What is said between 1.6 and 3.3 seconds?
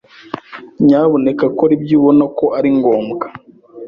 ibyo ubona ko ari ngombwa.